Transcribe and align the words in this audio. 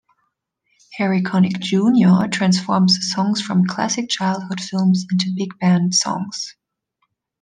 Harry 0.93 1.21
Connick, 1.21 1.59
Junior 1.59 2.27
transforms 2.29 2.97
songs 3.13 3.39
from 3.39 3.67
classic 3.67 4.09
childhood 4.09 4.59
films 4.59 5.05
into 5.11 5.31
big 5.37 5.51
band 5.59 5.93
songs. 5.93 6.55